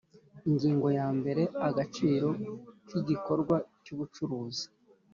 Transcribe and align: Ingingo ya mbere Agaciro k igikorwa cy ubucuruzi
Ingingo 0.49 0.87
ya 0.97 1.07
mbere 1.17 1.43
Agaciro 1.67 2.27
k 2.87 2.89
igikorwa 2.99 3.55
cy 3.83 3.89
ubucuruzi 3.93 4.65